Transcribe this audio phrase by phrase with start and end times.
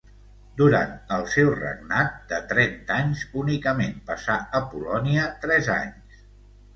[0.59, 6.17] Durant el seu regnat, de trenta anys, únicament passà a Polònia tres anys.